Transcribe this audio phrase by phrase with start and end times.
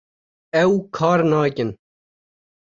[0.61, 1.69] ew kar nakin